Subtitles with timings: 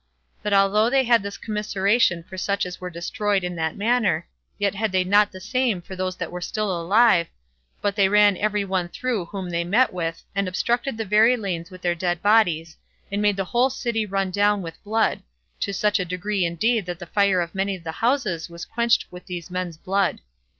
[0.41, 4.27] But although they had this commiseration for such as were destroyed in that manner,
[4.57, 7.27] yet had they not the same for those that were still alive,
[7.83, 11.69] but they ran every one through whom they met with, and obstructed the very lanes
[11.69, 12.77] with their dead bodies,
[13.11, 15.21] and made the whole city run down with blood,
[15.59, 19.05] to such a degree indeed that the fire of many of the houses was quenched
[19.11, 20.19] with these men's blood.